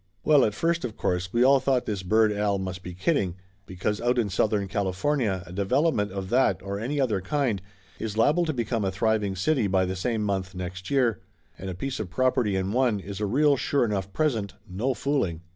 [0.23, 3.35] Well, at first of course we all thought this bird Al must be kidding,
[3.67, 7.61] because out in Southern California a development of that or any other kind
[7.99, 11.19] is liable to be come a thriving city by the same month next year,
[11.55, 15.41] and a piece of property in one is a real sure enough present, no fooling!